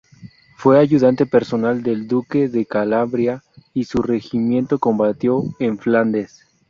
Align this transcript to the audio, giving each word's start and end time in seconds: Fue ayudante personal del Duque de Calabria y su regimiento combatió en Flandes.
Fue 0.57 0.79
ayudante 0.79 1.27
personal 1.27 1.83
del 1.83 2.07
Duque 2.07 2.49
de 2.49 2.65
Calabria 2.65 3.43
y 3.71 3.83
su 3.83 4.01
regimiento 4.01 4.79
combatió 4.79 5.43
en 5.59 5.77
Flandes. 5.77 6.43